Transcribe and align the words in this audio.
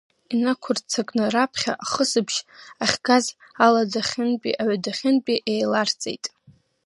Инақәырццакны, 0.33 1.23
раԥхьа 1.33 1.73
ахысбыжь 1.83 2.39
ахьгаз 2.83 3.25
аладахьынтәи 3.65 4.59
аҩадахьынтәи 4.61 5.43
еиларҵеит. 5.53 6.25